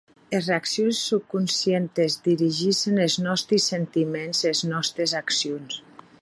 [0.35, 5.79] Es reaccions subconscientes dirigissen es nòsti sentiments e es nòstes accions.